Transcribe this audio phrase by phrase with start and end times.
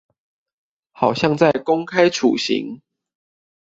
[0.93, 2.81] 好像在公開處刑